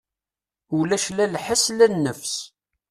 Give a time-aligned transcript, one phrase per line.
[0.77, 2.35] Ulac la lḥes la nnefs.